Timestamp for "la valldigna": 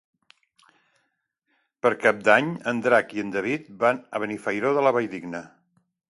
4.87-5.43